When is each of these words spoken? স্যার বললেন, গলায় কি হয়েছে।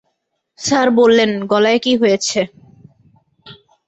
স্যার 0.59 0.87
বললেন, 0.99 1.31
গলায় 1.51 1.79
কি 1.83 1.93
হয়েছে। 2.01 2.39